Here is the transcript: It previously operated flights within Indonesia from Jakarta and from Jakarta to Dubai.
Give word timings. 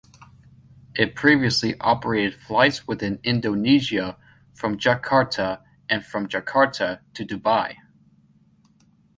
It 0.95 1.13
previously 1.13 1.79
operated 1.79 2.33
flights 2.33 2.87
within 2.87 3.19
Indonesia 3.23 4.17
from 4.55 4.79
Jakarta 4.79 5.61
and 5.87 6.03
from 6.03 6.27
Jakarta 6.27 7.01
to 7.13 7.23
Dubai. 7.23 7.75